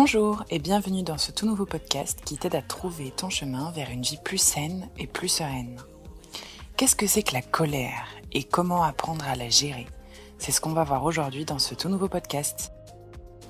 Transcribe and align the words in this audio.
Bonjour 0.00 0.44
et 0.48 0.60
bienvenue 0.60 1.02
dans 1.02 1.18
ce 1.18 1.32
tout 1.32 1.44
nouveau 1.44 1.66
podcast 1.66 2.20
qui 2.24 2.38
t'aide 2.38 2.54
à 2.54 2.62
trouver 2.62 3.10
ton 3.10 3.30
chemin 3.30 3.72
vers 3.72 3.90
une 3.90 4.02
vie 4.02 4.20
plus 4.22 4.38
saine 4.38 4.88
et 4.96 5.08
plus 5.08 5.26
sereine. 5.26 5.76
Qu'est-ce 6.76 6.94
que 6.94 7.08
c'est 7.08 7.24
que 7.24 7.34
la 7.34 7.42
colère 7.42 8.06
et 8.30 8.44
comment 8.44 8.84
apprendre 8.84 9.24
à 9.26 9.34
la 9.34 9.48
gérer? 9.48 9.88
C'est 10.38 10.52
ce 10.52 10.60
qu'on 10.60 10.72
va 10.72 10.84
voir 10.84 11.02
aujourd'hui 11.02 11.44
dans 11.44 11.58
ce 11.58 11.74
tout 11.74 11.88
nouveau 11.88 12.06
podcast. 12.06 12.70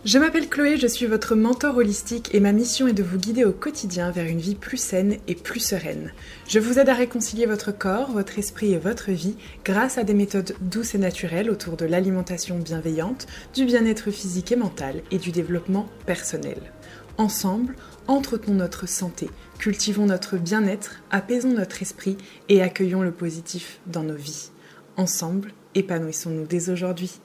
Je 0.05 0.17
m'appelle 0.19 0.49
Chloé, 0.49 0.77
je 0.77 0.87
suis 0.87 1.07
votre 1.07 1.35
mentor 1.35 1.77
holistique 1.77 2.33
et 2.33 2.39
ma 2.39 2.53
mission 2.53 2.87
est 2.87 2.93
de 2.93 3.03
vous 3.03 3.19
guider 3.19 3.45
au 3.45 3.51
quotidien 3.51 4.13
vers 4.13 4.27
une 4.27 4.39
vie 4.39 4.55
plus 4.55 4.77
saine 4.77 5.17
et 5.27 5.35
plus 5.35 5.59
sereine. 5.59 6.13
Je 6.47 6.61
vous 6.61 6.79
aide 6.79 6.89
à 6.89 6.95
réconcilier 6.95 7.47
votre 7.47 7.77
corps, 7.77 8.13
votre 8.13 8.39
esprit 8.39 8.73
et 8.73 8.79
votre 8.79 9.11
vie 9.11 9.35
grâce 9.65 9.99
à 9.99 10.05
des 10.05 10.15
méthodes 10.15 10.55
douces 10.61 10.95
et 10.95 10.99
naturelles 10.99 11.51
autour 11.51 11.77
de 11.77 11.85
l'alimentation 11.85 12.61
bienveillante, 12.61 13.27
du 13.55 13.65
bien-être 13.65 14.13
physique 14.13 14.53
et 14.53 14.57
mental 14.57 15.03
et 15.11 15.19
du 15.19 15.33
développement 15.33 15.89
personnel. 16.07 16.73
Ensemble, 17.19 17.75
entretenons 18.07 18.55
notre 18.55 18.89
santé, 18.89 19.29
cultivons 19.59 20.07
notre 20.07 20.37
bien-être, 20.37 21.03
apaisons 21.11 21.53
notre 21.53 21.83
esprit 21.83 22.17
et 22.49 22.63
accueillons 22.63 23.03
le 23.03 23.11
positif 23.11 23.81
dans 23.89 24.05
nos 24.05 24.15
vies. 24.15 24.51
Ensemble, 24.97 25.53
épanouissons-nous 25.75 26.47
dès 26.47 26.71
aujourd'hui. 26.71 27.21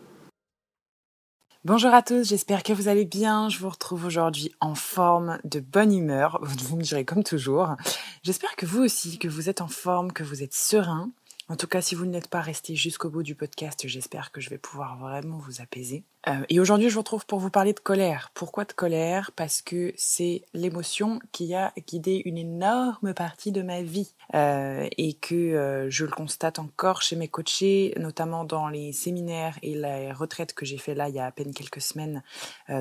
Bonjour 1.66 1.94
à 1.94 2.02
tous, 2.02 2.28
j'espère 2.28 2.61
que 2.61 2.73
vous 2.73 2.89
allez 2.89 3.06
bien. 3.06 3.47
Je 3.47 3.58
vous 3.59 3.69
retrouve 3.69 4.03
aujourd'hui 4.03 4.52
en 4.59 4.75
forme, 4.75 5.39
de 5.45 5.61
bonne 5.61 5.94
humeur. 5.94 6.38
Vous 6.44 6.75
me 6.75 6.81
direz 6.81 7.06
comme 7.06 7.23
toujours. 7.23 7.78
J'espère 8.22 8.58
que 8.58 8.66
vous 8.66 8.83
aussi, 8.83 9.17
que 9.17 9.30
vous 9.30 9.47
êtes 9.47 9.61
en 9.61 9.69
forme, 9.69 10.11
que 10.11 10.23
vous 10.23 10.44
êtes 10.44 10.53
serein. 10.53 11.09
En 11.47 11.56
tout 11.56 11.67
cas, 11.67 11.81
si 11.81 11.95
vous 11.95 12.06
n'êtes 12.06 12.28
pas 12.28 12.41
resté 12.41 12.75
jusqu'au 12.75 13.09
bout 13.09 13.23
du 13.23 13.36
podcast, 13.36 13.88
j'espère 13.88 14.34
que 14.34 14.41
je 14.41 14.50
vais 14.50 14.58
pouvoir 14.58 14.97
vraiment 14.97 15.38
vous 15.38 15.61
apaiser. 15.61 16.03
Euh, 16.27 16.43
et 16.49 16.59
aujourd'hui, 16.59 16.89
je 16.89 16.93
vous 16.93 17.02
retrouve 17.02 17.25
pour 17.25 17.39
vous 17.39 17.49
parler 17.49 17.73
de 17.73 17.79
colère. 17.79 18.31
Pourquoi 18.33 18.66
de 18.66 18.71
colère? 18.71 19.31
Parce 19.35 19.61
que 19.61 19.93
c'est 19.97 20.43
l'émotion 20.53 21.19
qui 21.31 21.53
a 21.53 21.73
guidé 21.88 22.21
une 22.25 22.38
énorme 22.38 23.13
partie 23.13 23.52
de 23.52 23.61
ma 23.61 23.81
vie 23.81 24.13
euh, 24.33 24.88
et 24.97 25.13
que 25.13 25.35
euh, 25.35 25.89
je 25.89 26.05
le 26.05 26.11
constate 26.11 26.59
encore 26.59 27.01
chez 27.01 27.16
mes 27.16 27.27
coachés, 27.27 27.94
notamment 27.97 28.45
dans 28.45 28.69
les 28.69 28.94
séminaires 28.94 29.57
et 29.61 29.75
les 29.75 30.11
retraites 30.11 30.53
que 30.53 30.66
j'ai 30.66 30.77
fait 30.77 30.95
là 30.95 31.09
il 31.09 31.16
y 31.16 31.19
a 31.19 31.25
à 31.25 31.31
peine 31.31 31.53
quelques 31.53 31.81
semaines. 31.81 32.23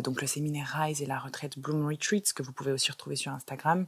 donc 0.05 0.21
le 0.21 0.27
séminaire 0.27 0.77
Rise 0.79 1.03
et 1.03 1.07
la 1.07 1.19
retraite 1.19 1.59
Bloom 1.59 1.87
Retreats 1.87 2.33
que 2.35 2.43
vous 2.43 2.53
pouvez 2.53 2.73
aussi 2.73 2.91
retrouver 2.91 3.17
sur 3.17 3.33
Instagram. 3.33 3.87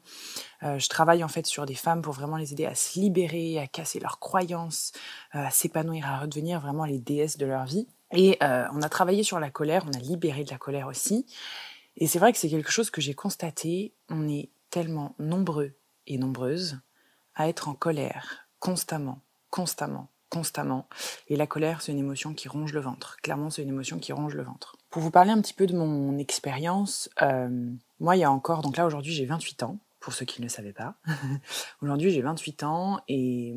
je 0.62 0.88
travaille 0.88 1.22
en 1.22 1.28
fait 1.28 1.47
sur 1.47 1.66
des 1.66 1.75
femmes 1.75 2.02
pour 2.02 2.14
vraiment 2.14 2.36
les 2.36 2.52
aider 2.52 2.66
à 2.66 2.75
se 2.75 2.98
libérer, 2.98 3.58
à 3.58 3.66
casser 3.66 4.00
leurs 4.00 4.19
croyances, 4.19 4.92
à 5.32 5.50
s'épanouir, 5.50 6.06
à 6.06 6.20
redevenir 6.20 6.60
vraiment 6.60 6.84
les 6.84 6.98
déesses 6.98 7.38
de 7.38 7.47
leur 7.47 7.64
vie. 7.64 7.86
Et 8.14 8.38
euh, 8.42 8.66
on 8.72 8.82
a 8.82 8.88
travaillé 8.88 9.22
sur 9.22 9.40
la 9.40 9.50
colère, 9.50 9.84
on 9.86 9.96
a 9.96 10.00
libéré 10.00 10.44
de 10.44 10.50
la 10.50 10.58
colère 10.58 10.86
aussi. 10.86 11.26
Et 11.96 12.06
c'est 12.06 12.18
vrai 12.18 12.32
que 12.32 12.38
c'est 12.38 12.48
quelque 12.48 12.70
chose 12.70 12.90
que 12.90 13.00
j'ai 13.00 13.14
constaté. 13.14 13.92
On 14.08 14.28
est 14.28 14.50
tellement 14.70 15.14
nombreux 15.18 15.72
et 16.06 16.18
nombreuses 16.18 16.80
à 17.34 17.48
être 17.48 17.68
en 17.68 17.74
colère 17.74 18.46
constamment, 18.60 19.20
constamment, 19.50 20.08
constamment. 20.30 20.88
Et 21.28 21.36
la 21.36 21.46
colère, 21.46 21.82
c'est 21.82 21.92
une 21.92 21.98
émotion 21.98 22.34
qui 22.34 22.48
ronge 22.48 22.72
le 22.72 22.80
ventre. 22.80 23.16
Clairement, 23.22 23.50
c'est 23.50 23.62
une 23.62 23.68
émotion 23.68 23.98
qui 23.98 24.12
ronge 24.12 24.34
le 24.34 24.42
ventre. 24.42 24.76
Pour 24.90 25.02
vous 25.02 25.10
parler 25.10 25.30
un 25.30 25.40
petit 25.40 25.54
peu 25.54 25.66
de 25.66 25.76
mon 25.76 26.16
expérience, 26.18 27.10
euh, 27.22 27.48
moi, 28.00 28.16
il 28.16 28.20
y 28.20 28.24
a 28.24 28.30
encore, 28.30 28.62
donc 28.62 28.76
là 28.76 28.86
aujourd'hui, 28.86 29.12
j'ai 29.12 29.26
28 29.26 29.64
ans, 29.64 29.78
pour 30.00 30.12
ceux 30.12 30.24
qui 30.24 30.41
ne 30.41 30.47
le 30.47 30.50
savaient 30.50 30.72
pas. 30.72 30.94
aujourd'hui, 31.82 32.10
j'ai 32.10 32.22
28 32.22 32.62
ans 32.62 33.00
et 33.08 33.54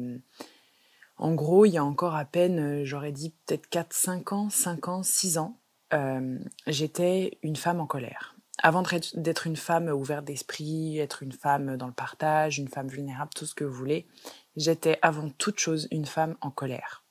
en 1.18 1.34
gros, 1.34 1.66
il 1.66 1.72
y 1.72 1.78
a 1.78 1.86
encore 1.86 2.16
à 2.16 2.26
peine, 2.26 2.60
euh, 2.60 2.86
j'aurais 2.86 3.12
dit 3.12 3.34
peut-être 3.46 3.68
4, 3.70 3.94
5 3.94 4.32
ans, 4.34 4.50
5 4.50 4.88
ans, 4.88 5.04
6 5.04 5.38
ans, 5.40 5.60
euh, 5.94 6.38
j'étais 6.68 7.40
une 7.42 7.56
femme 7.56 7.80
en 7.80 7.88
colère. 7.88 8.36
Avant 8.64 8.84
d'être 9.14 9.46
une 9.46 9.56
femme 9.56 9.88
ouverte 9.88 10.26
d'esprit, 10.26 10.98
être 10.98 11.22
une 11.22 11.32
femme 11.32 11.78
dans 11.78 11.86
le 11.86 11.94
partage, 11.94 12.58
une 12.58 12.68
femme 12.68 12.88
vulnérable, 12.88 13.32
tout 13.36 13.46
ce 13.46 13.54
que 13.54 13.64
vous 13.64 13.74
voulez, 13.74 14.08
j'étais 14.56 14.98
avant 15.04 15.30
toute 15.30 15.60
chose 15.60 15.88
une 15.92 16.06
femme 16.08 16.36
en 16.42 16.50
colère. 16.50 17.04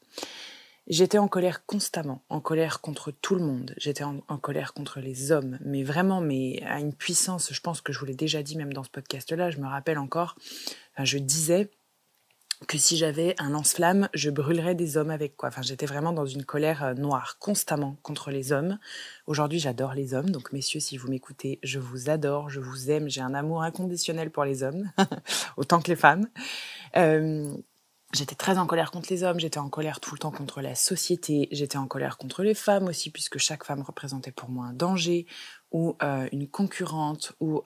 J'étais 0.89 1.19
en 1.19 1.27
colère 1.27 1.65
constamment, 1.65 2.23
en 2.29 2.41
colère 2.41 2.81
contre 2.81 3.11
tout 3.11 3.35
le 3.35 3.45
monde. 3.45 3.75
J'étais 3.77 4.05
en, 4.05 4.21
colère 4.39 4.73
contre 4.73 5.01
les 5.01 5.33
hommes, 5.33 5.59
mais 5.65 5.83
vraiment, 5.83 6.21
mais 6.21 6.63
à 6.65 6.79
une 6.79 6.93
puissance. 6.93 7.53
Je 7.53 7.61
pense 7.61 7.81
que 7.81 7.93
je 7.93 7.99
vous 7.99 8.07
l'ai 8.07 8.15
déjà 8.15 8.43
dit 8.43 8.57
même 8.57 8.73
dans 8.73 8.85
ce 8.85 8.91
podcast-là. 8.91 9.51
Je 9.51 9.59
me 9.59 9.67
rappelle 9.67 9.99
encore. 9.99 10.37
je 10.99 11.19
disais, 11.19 11.71
que 12.67 12.79
si 12.79 12.97
j'avais 12.97 13.35
un 13.39 13.51
lance-flamme, 13.51 14.09
je 14.15 14.31
brûlerais 14.31 14.75
des 14.75 14.97
hommes 14.97 15.11
avec 15.11 15.37
quoi. 15.37 15.51
Enfin, 15.51 15.63
j'étais 15.63 15.87
vraiment 15.87 16.13
dans 16.13 16.25
une 16.25 16.45
colère 16.45 16.83
euh, 16.83 16.95
noire 16.95 17.39
constamment 17.39 17.97
contre 18.03 18.31
les 18.31 18.53
hommes. 18.53 18.79
Aujourd'hui, 19.27 19.59
j'adore 19.59 19.95
les 19.95 20.15
hommes. 20.15 20.31
Donc, 20.31 20.53
messieurs, 20.53 20.81
si 20.81 20.97
vous 20.97 21.09
m'écoutez, 21.09 21.59
je 21.63 21.79
vous 21.79 22.09
adore, 22.09 22.49
je 22.49 22.61
vous 22.61 22.91
aime. 22.91 23.09
J'ai 23.09 23.21
un 23.21 23.35
amour 23.35 23.63
inconditionnel 23.63 24.31
pour 24.31 24.45
les 24.45 24.63
hommes, 24.63 24.91
autant 25.57 25.81
que 25.83 25.89
les 25.89 25.97
femmes. 25.97 26.29
Euh, 26.97 27.55
j'étais 28.15 28.35
très 28.35 28.57
en 28.57 28.67
colère 28.67 28.91
contre 28.91 29.13
les 29.13 29.23
hommes. 29.23 29.39
J'étais 29.39 29.59
en 29.59 29.69
colère 29.69 30.01
tout 30.01 30.15
le 30.15 30.19
temps 30.19 30.33
contre 30.33 30.63
la 30.63 30.75
société. 30.75 31.49
J'étais 31.53 31.79
en 31.79 31.87
colère 31.87 32.17
contre 32.17 32.43
les 32.43 32.55
femmes 32.55 32.87
aussi, 32.87 33.11
puisque 33.11 33.37
chaque 33.37 33.65
femme 33.65 33.83
représentait 33.83 34.33
pour 34.33 34.49
moi 34.49 34.65
un 34.67 34.73
danger 34.73 35.27
ou 35.73 35.95
euh, 36.03 36.27
une 36.33 36.49
concurrente 36.49 37.35
ou 37.41 37.63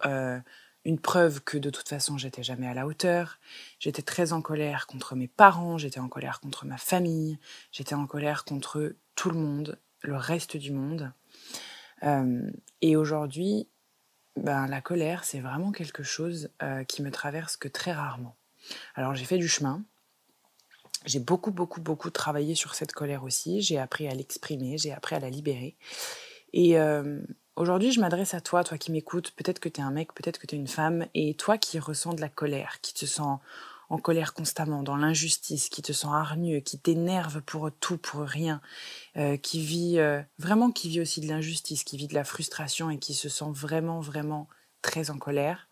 une 0.85 0.99
preuve 0.99 1.43
que 1.43 1.59
de 1.59 1.71
toute 1.71 1.89
façon 1.89 2.19
j'étais 2.19 2.43
jamais 2.43 2.67
à 2.67 2.75
la 2.75 2.87
hauteur. 2.87 3.39
J'étais 3.79 4.03
très 4.03 4.33
en 4.33 4.43
colère 4.43 4.87
contre 4.87 5.15
mes 5.15 5.29
parents, 5.29 5.79
j'étais 5.79 6.01
en 6.01 6.09
colère 6.09 6.41
contre 6.41 6.67
ma 6.67 6.79
famille, 6.79 7.39
j'étais 7.73 7.95
en 7.95 8.07
colère 8.07 8.45
contre 8.45 8.95
tout 9.15 9.31
le 9.31 9.39
monde, 9.39 9.79
le 10.03 10.17
reste 10.17 10.57
du 10.57 10.73
monde. 10.73 11.13
Euh, 12.03 12.51
et 12.81 12.97
aujourd'hui, 12.97 13.69
ben, 14.37 14.67
la 14.67 14.81
colère, 14.81 15.25
c'est 15.25 15.41
vraiment 15.41 15.73
quelque 15.73 16.03
chose 16.03 16.51
euh, 16.63 16.85
qui 16.85 17.03
me 17.03 17.11
traverse 17.11 17.57
que 17.57 17.69
très 17.69 17.93
rarement. 17.93 18.37
Alors 18.95 19.15
j'ai 19.15 19.25
fait 19.25 19.39
du 19.39 19.49
chemin, 19.49 19.83
j'ai 21.07 21.19
beaucoup, 21.19 21.51
beaucoup, 21.51 21.81
beaucoup 21.81 22.11
travaillé 22.11 22.55
sur 22.55 22.75
cette 22.75 22.93
colère 22.93 23.25
aussi, 23.25 23.63
j'ai 23.63 23.79
appris 23.79 24.07
à 24.09 24.15
l'exprimer, 24.15 24.79
j'ai 24.79 24.93
appris 24.93 25.17
à 25.17 25.21
la 25.21 25.31
libérer. 25.31 25.77
Et, 26.53 26.79
euh, 26.79 27.21
Aujourd'hui, 27.61 27.93
je 27.93 28.01
m'adresse 28.01 28.33
à 28.33 28.41
toi, 28.41 28.65
toi 28.65 28.79
qui 28.79 28.91
m'écoutes. 28.91 29.33
Peut-être 29.33 29.59
que 29.59 29.69
tu 29.69 29.83
es 29.83 29.85
un 29.85 29.91
mec, 29.91 30.15
peut-être 30.15 30.39
que 30.39 30.47
tu 30.47 30.55
es 30.55 30.59
une 30.59 30.67
femme, 30.67 31.05
et 31.13 31.35
toi 31.35 31.59
qui 31.59 31.79
ressens 31.79 32.15
de 32.15 32.23
la 32.23 32.31
colère, 32.31 32.79
qui 32.81 32.95
te 32.95 33.05
sens 33.05 33.39
en 33.91 33.99
colère 33.99 34.33
constamment, 34.33 34.83
dans 34.83 34.97
l'injustice, 34.97 35.69
qui 35.69 35.83
te 35.83 35.93
sent 35.93 36.07
hargneux, 36.11 36.61
qui 36.61 36.79
t'énerve 36.79 37.43
pour 37.43 37.71
tout, 37.71 37.99
pour 37.99 38.23
rien, 38.23 38.63
euh, 39.19 39.37
qui 39.37 39.61
vit 39.61 39.99
euh, 39.99 40.23
vraiment, 40.39 40.71
qui 40.71 40.89
vit 40.89 41.03
aussi 41.03 41.21
de 41.21 41.29
l'injustice, 41.29 41.85
qui 41.85 41.99
vit 41.99 42.09
de 42.09 42.15
la 42.15 42.25
frustration 42.25 42.89
et 42.89 42.99
qui 42.99 43.13
se 43.13 43.29
sent 43.29 43.51
vraiment, 43.53 44.01
vraiment 44.01 44.49
très 44.81 45.11
en 45.11 45.19
colère. 45.19 45.69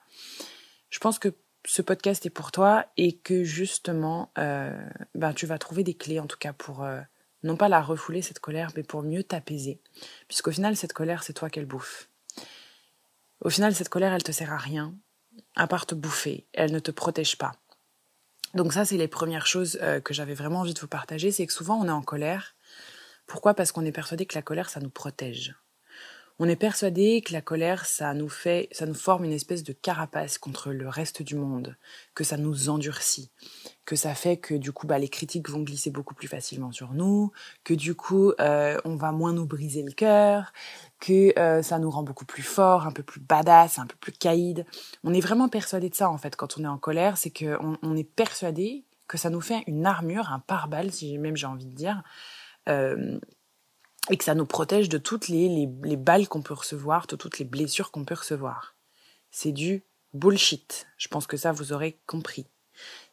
Je 0.91 0.99
pense 0.99 1.19
que 1.19 1.35
ce 1.65 1.81
podcast 1.81 2.27
est 2.27 2.31
pour 2.31 2.53
toi 2.53 2.85
et 2.99 3.17
que 3.17 3.45
justement, 3.45 4.31
euh, 4.37 4.79
ben, 5.15 5.33
tu 5.33 5.47
vas 5.47 5.57
trouver 5.57 5.85
des 5.85 5.95
clés 5.95 6.21
en 6.21 6.27
tout 6.27 6.37
cas 6.39 6.53
pour 6.53 6.87
non 7.43 7.57
pas 7.57 7.69
la 7.69 7.81
refouler, 7.81 8.23
cette 8.23 8.41
colère, 8.41 8.71
mais 8.77 8.83
pour 8.83 9.03
mieux 9.03 9.23
t'apaiser. 9.23 9.81
Puisqu'au 10.27 10.51
final, 10.51 10.77
cette 10.77 10.93
colère, 10.93 11.23
c'est 11.23 11.33
toi 11.33 11.51
qu'elle 11.51 11.67
bouffe. 11.67 12.09
Au 13.41 13.51
final, 13.51 13.75
cette 13.75 13.89
colère, 13.89 14.13
elle 14.13 14.23
te 14.23 14.33
sert 14.33 14.53
à 14.53 14.57
rien, 14.57 14.95
à 15.55 15.67
part 15.67 15.87
te 15.87 15.95
bouffer. 15.95 16.47
Elle 16.53 16.73
ne 16.73 16.81
te 16.81 16.91
protège 16.91 17.37
pas. 17.37 17.53
Donc 18.55 18.73
ça, 18.73 18.85
c'est 18.85 18.97
les 18.97 19.09
premières 19.09 19.47
choses 19.47 19.79
euh, 19.83 20.01
que 20.01 20.15
j'avais 20.15 20.35
vraiment 20.35 20.61
envie 20.61 20.75
de 20.75 20.81
vous 20.81 20.89
partager, 20.89 21.31
c'est 21.31 21.47
que 21.47 21.53
souvent 21.53 21.79
on 21.79 21.87
est 21.87 21.91
en 21.91 22.03
colère. 22.03 22.57
Pourquoi? 23.27 23.55
Parce 23.55 23.73
qu'on 23.73 23.85
est 23.85 23.93
persuadé 23.93 24.25
que 24.27 24.35
la 24.35 24.43
colère, 24.43 24.71
ça 24.71 24.81
nous 24.81 24.91
protège. 24.91 25.55
On 26.41 26.49
est 26.49 26.57
persuadé 26.57 27.21
que 27.21 27.33
la 27.33 27.41
colère, 27.41 27.85
ça 27.85 28.15
nous 28.15 28.29
fait, 28.29 28.69
ça 28.71 28.87
nous 28.87 28.95
forme 28.95 29.25
une 29.25 29.33
espèce 29.33 29.65
de 29.65 29.73
carapace 29.73 30.39
contre 30.39 30.71
le 30.71 30.89
reste 30.89 31.21
du 31.23 31.35
monde, 31.35 31.77
que 32.15 32.23
ça 32.23 32.37
nous 32.37 32.69
endurcit, 32.69 33.33
que 33.85 33.97
ça 33.97 34.15
fait 34.15 34.37
que 34.37 34.55
du 34.55 34.71
coup, 34.71 34.87
bah, 34.87 34.99
les 34.99 35.09
critiques 35.09 35.51
vont 35.51 35.63
glisser 35.63 35.91
beaucoup 35.91 36.15
plus 36.15 36.29
facilement 36.29 36.71
sur 36.71 36.93
nous, 36.93 37.33
que 37.65 37.75
du 37.75 37.97
coup, 37.97 38.33
euh, 38.39 38.79
on 38.85 38.95
va 38.95 39.11
moins 39.11 39.33
nous 39.33 39.47
briser 39.47 39.83
le 39.83 39.91
cœur, 39.91 40.53
que 41.01 41.37
euh, 41.39 41.63
ça 41.63 41.81
nous 41.81 41.91
rend 41.91 42.05
beaucoup 42.05 42.27
plus 42.27 42.45
fort, 42.45 42.87
un 42.87 42.93
peu 42.93 43.03
plus 43.03 43.21
badass, 43.21 43.81
un 43.81 43.87
peu 43.87 43.97
plus 43.97 44.13
caïd. 44.13 44.65
On 45.03 45.13
est 45.13 45.21
vraiment 45.21 45.49
persuadé 45.49 45.91
de 45.91 45.95
ça 45.97 46.09
en 46.09 46.19
fait 46.19 46.37
quand 46.37 46.57
on 46.57 46.63
est 46.63 46.69
en 46.69 46.79
colère, 46.79 47.19
c'est 47.19 47.31
qu'on 47.31 47.79
on 47.83 47.97
est 47.97 48.05
persuadé 48.05 48.85
que 49.09 49.19
ça 49.19 49.31
nous 49.31 49.41
fait 49.41 49.65
une 49.67 49.87
armure, 49.87 50.31
un 50.31 50.39
pare-balles, 50.39 50.93
si 50.93 51.19
même 51.19 51.37
j'ai 51.37 51.47
envie 51.47 51.67
de 51.67 51.75
dire. 51.75 52.03
Euh, 52.69 53.19
et 54.11 54.17
que 54.17 54.25
ça 54.25 54.35
nous 54.35 54.47
protège 54.47 54.89
de 54.89 54.99
toutes 54.99 55.29
les, 55.29 55.49
les, 55.49 55.97
balles 55.97 56.29
qu'on 56.29 56.43
peut 56.43 56.55
recevoir, 56.55 57.07
de 57.07 57.17
toutes 57.17 57.39
les 57.39 57.45
blessures 57.45 57.91
qu'on 57.91 58.05
peut 58.05 58.15
recevoir. 58.15 58.75
C'est 59.31 59.53
du 59.53 59.85
bullshit. 60.15 60.87
Je 60.97 61.09
pense 61.09 61.27
que 61.27 61.37
ça, 61.37 61.53
vous 61.53 61.73
aurez 61.73 62.01
compris. 62.07 62.47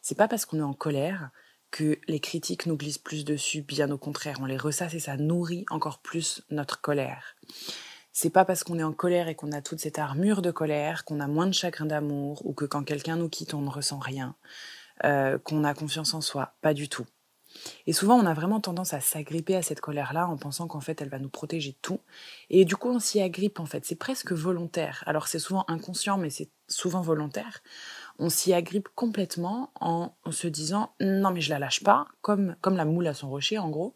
C'est 0.00 0.16
pas 0.16 0.28
parce 0.28 0.46
qu'on 0.46 0.58
est 0.58 0.62
en 0.62 0.72
colère 0.72 1.30
que 1.70 1.98
les 2.08 2.20
critiques 2.20 2.66
nous 2.66 2.76
glissent 2.76 2.98
plus 2.98 3.24
dessus, 3.24 3.60
bien 3.60 3.90
au 3.90 3.98
contraire, 3.98 4.38
on 4.40 4.46
les 4.46 4.56
ressasse 4.56 4.94
et 4.94 5.00
ça 5.00 5.16
nourrit 5.16 5.66
encore 5.70 5.98
plus 5.98 6.42
notre 6.50 6.80
colère. 6.80 7.36
C'est 8.12 8.30
pas 8.30 8.46
parce 8.46 8.64
qu'on 8.64 8.78
est 8.78 8.84
en 8.84 8.94
colère 8.94 9.28
et 9.28 9.34
qu'on 9.34 9.52
a 9.52 9.60
toute 9.60 9.80
cette 9.80 9.98
armure 9.98 10.40
de 10.40 10.50
colère 10.50 11.04
qu'on 11.04 11.20
a 11.20 11.26
moins 11.26 11.46
de 11.46 11.52
chagrin 11.52 11.84
d'amour 11.84 12.46
ou 12.46 12.54
que 12.54 12.64
quand 12.64 12.82
quelqu'un 12.82 13.16
nous 13.16 13.28
quitte 13.28 13.52
on 13.52 13.60
ne 13.60 13.68
ressent 13.68 13.98
rien, 13.98 14.36
euh, 15.04 15.38
qu'on 15.38 15.64
a 15.64 15.74
confiance 15.74 16.14
en 16.14 16.22
soi. 16.22 16.54
Pas 16.62 16.72
du 16.72 16.88
tout. 16.88 17.04
Et 17.86 17.92
souvent, 17.92 18.16
on 18.16 18.26
a 18.26 18.34
vraiment 18.34 18.60
tendance 18.60 18.92
à 18.92 19.00
s'agripper 19.00 19.56
à 19.56 19.62
cette 19.62 19.80
colère-là 19.80 20.28
en 20.28 20.36
pensant 20.36 20.66
qu'en 20.66 20.80
fait, 20.80 21.00
elle 21.00 21.08
va 21.08 21.18
nous 21.18 21.28
protéger 21.28 21.72
de 21.72 21.76
tout. 21.82 22.00
Et 22.50 22.64
du 22.64 22.76
coup, 22.76 22.88
on 22.88 22.98
s'y 22.98 23.20
agrippe 23.20 23.60
en 23.60 23.66
fait. 23.66 23.84
C'est 23.84 23.96
presque 23.96 24.32
volontaire. 24.32 25.02
Alors, 25.06 25.28
c'est 25.28 25.38
souvent 25.38 25.64
inconscient, 25.68 26.18
mais 26.18 26.30
c'est 26.30 26.50
souvent 26.68 27.00
volontaire. 27.00 27.62
On 28.18 28.28
s'y 28.28 28.52
agrippe 28.52 28.88
complètement 28.94 29.70
en, 29.80 30.12
se 30.30 30.48
disant 30.48 30.92
non, 31.00 31.30
mais 31.30 31.40
je 31.40 31.50
la 31.50 31.58
lâche 31.58 31.82
pas, 31.82 32.06
comme, 32.22 32.56
comme 32.60 32.76
la 32.76 32.84
moule 32.84 33.06
à 33.06 33.14
son 33.14 33.28
rocher, 33.28 33.58
en 33.58 33.68
gros. 33.68 33.94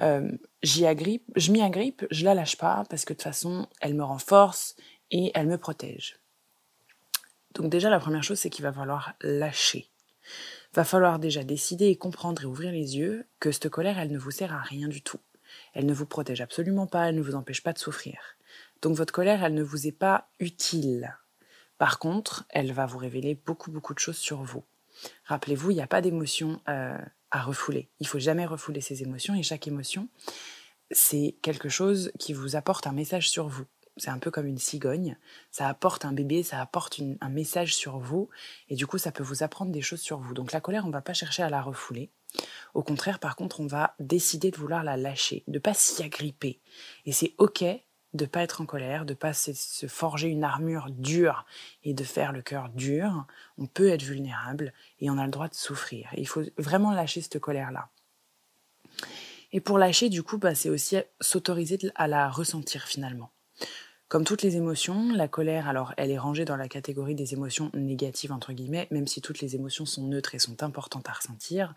Euh, 0.00 0.30
j'y 0.62 0.86
agrippe, 0.86 1.24
je 1.36 1.52
m'y 1.52 1.62
agrippe, 1.62 2.06
je 2.10 2.24
la 2.24 2.34
lâche 2.34 2.56
pas 2.56 2.84
parce 2.88 3.04
que 3.04 3.12
de 3.12 3.18
toute 3.18 3.24
façon, 3.24 3.68
elle 3.80 3.94
me 3.94 4.02
renforce 4.02 4.74
et 5.10 5.30
elle 5.34 5.46
me 5.46 5.58
protège. 5.58 6.18
Donc 7.54 7.70
déjà, 7.70 7.90
la 7.90 8.00
première 8.00 8.22
chose, 8.22 8.38
c'est 8.38 8.50
qu'il 8.50 8.64
va 8.64 8.72
falloir 8.72 9.14
lâcher 9.20 9.88
va 10.74 10.84
falloir 10.84 11.18
déjà 11.18 11.44
décider 11.44 11.86
et 11.86 11.96
comprendre 11.96 12.42
et 12.42 12.46
ouvrir 12.46 12.72
les 12.72 12.96
yeux 12.96 13.26
que 13.40 13.52
cette 13.52 13.68
colère, 13.68 13.98
elle 13.98 14.10
ne 14.10 14.18
vous 14.18 14.30
sert 14.30 14.54
à 14.54 14.60
rien 14.60 14.88
du 14.88 15.02
tout. 15.02 15.20
Elle 15.74 15.86
ne 15.86 15.92
vous 15.92 16.06
protège 16.06 16.40
absolument 16.40 16.86
pas, 16.86 17.08
elle 17.08 17.16
ne 17.16 17.22
vous 17.22 17.34
empêche 17.34 17.62
pas 17.62 17.72
de 17.72 17.78
souffrir. 17.78 18.18
Donc 18.80 18.96
votre 18.96 19.12
colère, 19.12 19.44
elle 19.44 19.54
ne 19.54 19.62
vous 19.62 19.86
est 19.86 19.92
pas 19.92 20.28
utile. 20.40 21.16
Par 21.78 21.98
contre, 21.98 22.44
elle 22.48 22.72
va 22.72 22.86
vous 22.86 22.98
révéler 22.98 23.34
beaucoup, 23.34 23.70
beaucoup 23.70 23.94
de 23.94 23.98
choses 23.98 24.16
sur 24.16 24.42
vous. 24.42 24.64
Rappelez-vous, 25.24 25.70
il 25.70 25.74
n'y 25.74 25.82
a 25.82 25.86
pas 25.86 26.00
d'émotion 26.00 26.60
euh, 26.68 26.96
à 27.30 27.42
refouler. 27.42 27.88
Il 28.00 28.06
faut 28.06 28.18
jamais 28.18 28.46
refouler 28.46 28.80
ses 28.80 29.02
émotions 29.02 29.34
et 29.34 29.42
chaque 29.42 29.66
émotion, 29.66 30.08
c'est 30.90 31.36
quelque 31.42 31.68
chose 31.68 32.12
qui 32.18 32.32
vous 32.32 32.56
apporte 32.56 32.86
un 32.86 32.92
message 32.92 33.30
sur 33.30 33.48
vous 33.48 33.66
c'est 33.96 34.10
un 34.10 34.18
peu 34.18 34.30
comme 34.30 34.46
une 34.46 34.58
cigogne. 34.58 35.16
Ça 35.50 35.68
apporte 35.68 36.04
un 36.04 36.12
bébé, 36.12 36.42
ça 36.42 36.60
apporte 36.60 37.00
un 37.20 37.28
message 37.28 37.74
sur 37.74 37.98
vous, 37.98 38.28
et 38.68 38.74
du 38.74 38.86
coup, 38.86 38.98
ça 38.98 39.12
peut 39.12 39.22
vous 39.22 39.42
apprendre 39.42 39.72
des 39.72 39.82
choses 39.82 40.00
sur 40.00 40.18
vous. 40.18 40.34
Donc 40.34 40.52
la 40.52 40.60
colère, 40.60 40.84
on 40.84 40.88
ne 40.88 40.92
va 40.92 41.02
pas 41.02 41.14
chercher 41.14 41.42
à 41.42 41.50
la 41.50 41.62
refouler. 41.62 42.10
Au 42.74 42.82
contraire, 42.82 43.18
par 43.18 43.36
contre, 43.36 43.60
on 43.60 43.66
va 43.66 43.94
décider 44.00 44.50
de 44.50 44.56
vouloir 44.56 44.82
la 44.82 44.96
lâcher, 44.96 45.44
de 45.48 45.58
pas 45.58 45.74
s'y 45.74 46.02
agripper. 46.02 46.60
Et 47.04 47.12
c'est 47.12 47.34
ok 47.38 47.64
de 48.14 48.26
pas 48.26 48.42
être 48.42 48.60
en 48.60 48.66
colère, 48.66 49.06
de 49.06 49.14
pas 49.14 49.32
se, 49.32 49.86
forger 49.86 50.28
une 50.28 50.44
armure 50.44 50.90
dure 50.90 51.46
et 51.82 51.94
de 51.94 52.04
faire 52.04 52.32
le 52.32 52.42
cœur 52.42 52.68
dur. 52.68 53.26
On 53.56 53.66
peut 53.66 53.88
être 53.88 54.02
vulnérable 54.02 54.72
et 55.00 55.08
on 55.10 55.18
a 55.18 55.24
le 55.24 55.30
droit 55.30 55.48
de 55.48 55.54
souffrir. 55.54 56.10
il 56.16 56.28
faut 56.28 56.42
vraiment 56.58 56.92
lâcher 56.92 57.22
cette 57.22 57.38
colère-là. 57.38 57.88
Et 59.52 59.60
pour 59.60 59.78
lâcher, 59.78 60.08
du 60.08 60.22
coup, 60.22 60.38
bah, 60.38 60.54
c'est 60.54 60.70
aussi 60.70 60.96
s'autoriser 61.20 61.78
à 61.94 62.06
la 62.06 62.28
ressentir 62.28 62.86
finalement. 62.86 63.31
Comme 64.12 64.24
toutes 64.24 64.42
les 64.42 64.58
émotions, 64.58 65.10
la 65.14 65.26
colère, 65.26 65.68
alors 65.68 65.94
elle 65.96 66.10
est 66.10 66.18
rangée 66.18 66.44
dans 66.44 66.58
la 66.58 66.68
catégorie 66.68 67.14
des 67.14 67.32
émotions 67.32 67.70
négatives, 67.72 68.30
entre 68.30 68.52
guillemets, 68.52 68.86
même 68.90 69.06
si 69.06 69.22
toutes 69.22 69.40
les 69.40 69.54
émotions 69.54 69.86
sont 69.86 70.06
neutres 70.06 70.34
et 70.34 70.38
sont 70.38 70.62
importantes 70.62 71.08
à 71.08 71.12
ressentir. 71.12 71.74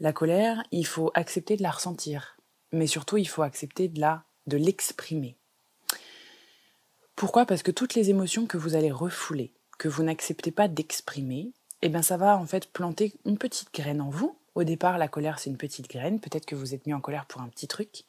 La 0.00 0.12
colère, 0.12 0.64
il 0.72 0.84
faut 0.84 1.12
accepter 1.14 1.56
de 1.56 1.62
la 1.62 1.70
ressentir, 1.70 2.36
mais 2.72 2.88
surtout 2.88 3.18
il 3.18 3.28
faut 3.28 3.42
accepter 3.42 3.86
de 3.86 4.00
la, 4.00 4.24
de 4.48 4.56
l'exprimer. 4.56 5.36
Pourquoi? 7.14 7.46
Parce 7.46 7.62
que 7.62 7.70
toutes 7.70 7.94
les 7.94 8.10
émotions 8.10 8.46
que 8.46 8.56
vous 8.56 8.74
allez 8.74 8.90
refouler, 8.90 9.52
que 9.78 9.86
vous 9.86 10.02
n'acceptez 10.02 10.50
pas 10.50 10.66
d'exprimer, 10.66 11.52
eh 11.82 11.88
bien 11.88 12.02
ça 12.02 12.16
va 12.16 12.36
en 12.36 12.46
fait 12.46 12.66
planter 12.72 13.14
une 13.24 13.38
petite 13.38 13.72
graine 13.72 14.00
en 14.00 14.10
vous. 14.10 14.36
Au 14.54 14.64
départ, 14.64 14.98
la 14.98 15.08
colère 15.08 15.38
c'est 15.38 15.50
une 15.50 15.56
petite 15.56 15.88
graine, 15.88 16.20
peut-être 16.20 16.46
que 16.46 16.54
vous 16.54 16.74
êtes 16.74 16.86
mis 16.86 16.94
en 16.94 17.00
colère 17.00 17.26
pour 17.26 17.40
un 17.40 17.48
petit 17.48 17.68
truc. 17.68 18.04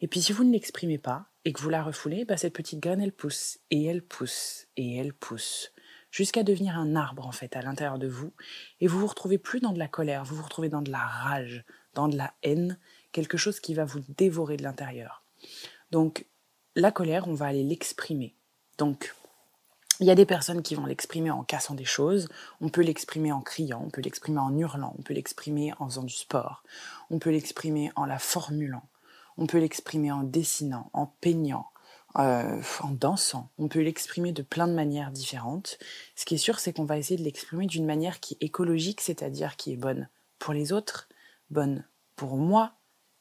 Et 0.00 0.08
puis 0.08 0.22
si 0.22 0.32
vous 0.32 0.44
ne 0.44 0.52
l'exprimez 0.52 0.98
pas, 0.98 1.26
et 1.44 1.52
que 1.52 1.60
vous 1.60 1.70
la 1.70 1.82
refoulez, 1.82 2.24
bah, 2.24 2.36
cette 2.36 2.54
petite 2.54 2.80
graine, 2.80 3.00
elle 3.00 3.12
pousse, 3.12 3.58
et 3.70 3.84
elle 3.84 4.02
pousse, 4.02 4.66
et 4.76 4.96
elle 4.96 5.12
pousse, 5.12 5.72
jusqu'à 6.10 6.42
devenir 6.42 6.78
un 6.78 6.94
arbre, 6.94 7.26
en 7.26 7.32
fait, 7.32 7.56
à 7.56 7.62
l'intérieur 7.62 7.98
de 7.98 8.06
vous, 8.06 8.32
et 8.80 8.86
vous 8.86 9.00
vous 9.00 9.06
retrouvez 9.06 9.38
plus 9.38 9.60
dans 9.60 9.72
de 9.72 9.78
la 9.78 9.88
colère, 9.88 10.24
vous 10.24 10.36
vous 10.36 10.44
retrouvez 10.44 10.68
dans 10.68 10.82
de 10.82 10.90
la 10.90 11.04
rage, 11.04 11.64
dans 11.94 12.08
de 12.08 12.16
la 12.16 12.32
haine, 12.42 12.78
quelque 13.10 13.36
chose 13.36 13.60
qui 13.60 13.74
va 13.74 13.84
vous 13.84 14.00
dévorer 14.16 14.56
de 14.56 14.62
l'intérieur. 14.62 15.24
Donc, 15.90 16.26
la 16.74 16.90
colère, 16.92 17.28
on 17.28 17.34
va 17.34 17.46
aller 17.46 17.64
l'exprimer. 17.64 18.34
Donc, 18.78 19.14
il 20.02 20.06
y 20.06 20.10
a 20.10 20.16
des 20.16 20.26
personnes 20.26 20.62
qui 20.62 20.74
vont 20.74 20.84
l'exprimer 20.84 21.30
en 21.30 21.44
cassant 21.44 21.74
des 21.74 21.84
choses, 21.84 22.28
on 22.60 22.68
peut 22.70 22.82
l'exprimer 22.82 23.30
en 23.30 23.40
criant, 23.40 23.84
on 23.86 23.90
peut 23.90 24.00
l'exprimer 24.00 24.40
en 24.40 24.56
hurlant, 24.58 24.96
on 24.98 25.02
peut 25.02 25.14
l'exprimer 25.14 25.72
en 25.78 25.88
faisant 25.88 26.02
du 26.02 26.14
sport, 26.14 26.64
on 27.10 27.20
peut 27.20 27.30
l'exprimer 27.30 27.92
en 27.94 28.04
la 28.04 28.18
formulant, 28.18 28.82
on 29.38 29.46
peut 29.46 29.58
l'exprimer 29.58 30.10
en 30.10 30.24
dessinant, 30.24 30.90
en 30.92 31.06
peignant, 31.06 31.68
euh, 32.16 32.60
en 32.80 32.90
dansant. 32.90 33.50
On 33.58 33.68
peut 33.68 33.80
l'exprimer 33.80 34.32
de 34.32 34.42
plein 34.42 34.66
de 34.66 34.74
manières 34.74 35.12
différentes. 35.12 35.78
Ce 36.16 36.24
qui 36.24 36.34
est 36.34 36.38
sûr, 36.38 36.58
c'est 36.58 36.72
qu'on 36.72 36.84
va 36.84 36.98
essayer 36.98 37.16
de 37.16 37.24
l'exprimer 37.24 37.66
d'une 37.66 37.86
manière 37.86 38.18
qui 38.18 38.34
est 38.34 38.44
écologique, 38.44 39.00
c'est-à-dire 39.00 39.54
qui 39.54 39.72
est 39.72 39.76
bonne 39.76 40.08
pour 40.40 40.52
les 40.52 40.72
autres, 40.72 41.08
bonne 41.50 41.84
pour 42.16 42.36
moi 42.36 42.72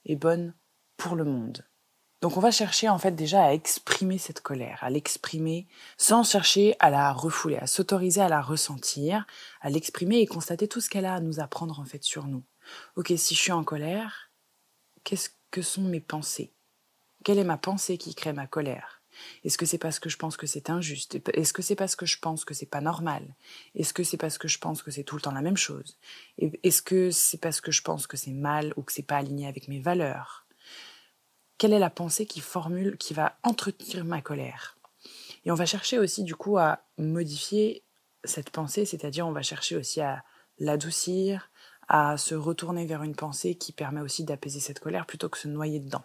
et 0.06 0.16
bonne 0.16 0.56
pour 0.98 1.16
le 1.16 1.26
monde. 1.26 1.64
Donc 2.22 2.38
on 2.38 2.40
va 2.40 2.52
chercher 2.52 2.88
en 2.88 3.00
fait 3.00 3.16
déjà 3.16 3.44
à 3.46 3.54
exprimer 3.54 4.20
cette 4.20 4.42
colère, 4.42 4.78
à 4.82 4.92
l'exprimer 4.92 5.68
sans 5.98 6.24
chercher 6.24 6.76
à 6.80 6.92
la 6.92 7.12
refouler, 7.12 7.58
à 7.58 7.66
s'autoriser 7.66 8.22
à 8.22 8.30
la 8.30 8.42
ressentir, 8.42 9.26
à 9.60 9.72
l'exprimer 9.72 10.20
et 10.20 10.28
constater 10.28 10.68
tout 10.68 10.82
ce 10.82 10.90
qu'elle 10.90 11.06
a 11.06 11.16
à 11.16 11.20
nous 11.20 11.40
apprendre 11.40 11.80
en 11.80 11.86
fait 11.86 12.04
sur 12.04 12.28
nous. 12.28 12.44
Ok, 12.96 13.12
si 13.18 13.34
je 13.34 13.40
suis 13.40 13.52
en 13.52 13.64
colère, 13.64 14.30
qu'est-ce 15.04 15.30
que 15.50 15.64
sont 15.64 15.82
mes 15.82 16.00
pensées? 16.00 16.54
Quelle 17.24 17.40
est 17.40 17.44
ma 17.44 17.58
pensée 17.58 17.98
qui 17.98 18.14
crée 18.14 18.34
ma 18.34 18.46
colère? 18.46 19.02
Est-ce 19.44 19.58
que 19.58 19.66
c'est 19.66 19.80
parce 19.80 20.00
que 20.00 20.10
je 20.10 20.18
pense 20.18 20.38
que 20.38 20.48
c'est 20.48 20.70
injuste? 20.70 21.20
Est-ce 21.34 21.54
que 21.54 21.64
c'est 21.64 21.76
parce 21.76 21.96
que 21.96 22.06
je 22.06 22.20
pense 22.20 22.46
que 22.46 22.54
c'est 22.54 22.68
pas 22.68 22.82
normal? 22.82 23.36
Est-ce 23.76 23.94
que 23.94 24.04
c'est 24.04 24.18
parce 24.18 24.38
que 24.38 24.48
je 24.48 24.60
pense 24.60 24.84
que 24.84 24.92
c'est 24.92 25.04
tout 25.04 25.16
le 25.16 25.22
temps 25.22 25.34
la 25.34 25.42
même 25.42 25.58
chose? 25.58 25.98
Est-ce 26.38 26.84
que 26.84 27.10
c'est 27.10 27.40
parce 27.40 27.62
que 27.62 27.72
je 27.72 27.82
pense 27.82 28.06
que 28.06 28.16
c'est 28.16 28.32
mal 28.32 28.74
ou 28.78 28.84
que 28.84 28.92
c'est 28.92 29.02
pas 29.02 29.18
aligné 29.18 29.48
avec 29.48 29.68
mes 29.68 29.80
valeurs? 29.80 30.41
Quelle 31.62 31.74
est 31.74 31.80
la 31.80 31.92
pensée 31.92 32.26
qui 32.26 32.40
formule, 32.40 32.98
qui 32.98 33.14
va 33.14 33.38
entretenir 33.44 34.04
ma 34.04 34.20
colère 34.20 34.80
Et 35.46 35.52
on 35.52 35.54
va 35.54 35.68
chercher 35.68 36.00
aussi 36.00 36.24
du 36.24 36.34
coup 36.34 36.58
à 36.58 36.80
modifier 36.98 37.84
cette 38.24 38.50
pensée, 38.50 38.84
c'est-à-dire 38.84 39.28
on 39.28 39.32
va 39.32 39.44
chercher 39.44 39.76
aussi 39.76 40.02
à 40.02 40.24
l'adoucir, 40.58 41.52
à 41.88 42.18
se 42.18 42.34
retourner 42.34 42.88
vers 42.88 43.04
une 43.04 43.14
pensée 43.14 43.54
qui 43.54 43.74
permet 43.74 44.02
aussi 44.02 44.24
d'apaiser 44.24 44.60
cette 44.60 44.80
colère 44.80 45.06
plutôt 45.06 45.30
que 45.30 45.38
de 45.38 45.42
se 45.44 45.48
noyer 45.50 45.80
dedans. 45.80 46.04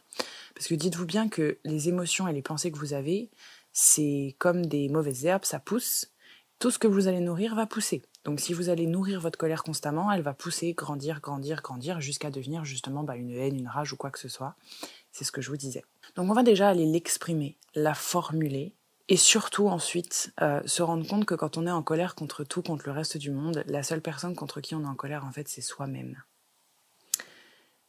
Parce 0.54 0.66
que 0.66 0.74
dites-vous 0.74 1.06
bien 1.06 1.30
que 1.30 1.56
les 1.64 1.88
émotions 1.88 2.28
et 2.28 2.34
les 2.34 2.42
pensées 2.42 2.70
que 2.70 2.78
vous 2.78 2.92
avez, 2.92 3.30
c'est 3.72 4.36
comme 4.38 4.66
des 4.66 4.90
mauvaises 4.90 5.24
herbes, 5.24 5.46
ça 5.46 5.58
pousse. 5.58 6.10
Tout 6.58 6.70
ce 6.70 6.78
que 6.78 6.86
vous 6.86 7.08
allez 7.08 7.20
nourrir 7.20 7.54
va 7.54 7.64
pousser. 7.64 8.02
Donc 8.26 8.40
si 8.40 8.52
vous 8.52 8.70
allez 8.70 8.88
nourrir 8.88 9.20
votre 9.20 9.38
colère 9.38 9.62
constamment, 9.62 10.10
elle 10.10 10.22
va 10.22 10.34
pousser, 10.34 10.72
grandir, 10.72 11.20
grandir, 11.20 11.62
grandir, 11.62 12.00
jusqu'à 12.00 12.30
devenir 12.30 12.64
justement 12.64 13.04
bah, 13.04 13.14
une 13.14 13.30
haine, 13.30 13.56
une 13.56 13.68
rage 13.68 13.92
ou 13.92 13.96
quoi 13.96 14.10
que 14.10 14.18
ce 14.18 14.28
soit. 14.28 14.56
C'est 15.16 15.24
ce 15.24 15.32
que 15.32 15.40
je 15.40 15.48
vous 15.48 15.56
disais. 15.56 15.82
Donc 16.14 16.30
on 16.30 16.34
va 16.34 16.42
déjà 16.42 16.68
aller 16.68 16.84
l'exprimer, 16.84 17.56
la 17.74 17.94
formuler, 17.94 18.74
et 19.08 19.16
surtout 19.16 19.66
ensuite 19.66 20.34
euh, 20.42 20.60
se 20.66 20.82
rendre 20.82 21.06
compte 21.06 21.24
que 21.24 21.34
quand 21.34 21.56
on 21.56 21.66
est 21.66 21.70
en 21.70 21.82
colère 21.82 22.14
contre 22.14 22.44
tout, 22.44 22.60
contre 22.60 22.82
le 22.84 22.92
reste 22.92 23.16
du 23.16 23.30
monde, 23.30 23.64
la 23.66 23.82
seule 23.82 24.02
personne 24.02 24.34
contre 24.34 24.60
qui 24.60 24.74
on 24.74 24.82
est 24.82 24.86
en 24.86 24.94
colère 24.94 25.24
en 25.24 25.32
fait 25.32 25.48
c'est 25.48 25.62
soi-même. 25.62 26.22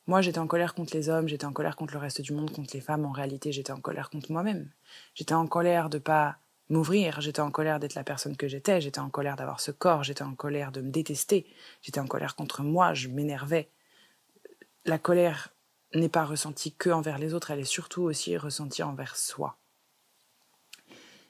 Moi 0.06 0.22
j'étais 0.22 0.40
en 0.40 0.48
colère 0.48 0.74
contre 0.74 0.96
les 0.96 1.10
hommes, 1.10 1.28
j'étais 1.28 1.44
en 1.44 1.52
colère 1.52 1.76
contre 1.76 1.96
le 1.96 2.00
reste 2.00 2.22
du 2.22 2.32
monde, 2.32 2.50
contre 2.50 2.70
les 2.74 2.80
femmes, 2.80 3.04
en 3.04 3.12
réalité 3.12 3.52
j'étais 3.52 3.74
en 3.74 3.82
colère 3.82 4.10
contre 4.10 4.32
moi-même. 4.32 4.72
J'étais 5.14 5.34
en 5.34 5.48
colère 5.48 5.90
de 5.90 5.98
pas 5.98 6.38
m'ouvrir, 6.70 7.20
j'étais 7.20 7.42
en 7.42 7.52
colère 7.52 7.82
d'être 7.82 7.96
la 7.96 8.06
personne 8.06 8.38
que 8.38 8.48
j'étais, 8.48 8.80
j'étais 8.80 9.02
en 9.02 9.10
colère 9.10 9.36
d'avoir 9.36 9.60
ce 9.60 9.72
corps, 9.72 10.06
j'étais 10.06 10.24
en 10.24 10.34
colère 10.34 10.72
de 10.72 10.80
me 10.80 10.92
détester, 10.92 11.46
j'étais 11.82 12.00
en 12.00 12.08
colère 12.08 12.38
contre 12.38 12.64
moi, 12.64 12.94
je 12.94 13.10
m'énervais. 13.10 13.70
La 14.86 14.98
colère 14.98 15.50
n'est 15.94 16.10
pas 16.10 16.26
ressentie 16.26 16.74
que 16.74 16.90
envers 16.90 17.18
les 17.18 17.34
autres, 17.34 17.52
elle 17.52 17.60
est 17.60 17.64
surtout 17.64 18.04
aussi 18.04 18.38
ressentie 18.38 18.84
envers 18.84 19.16
soi. 19.16 19.58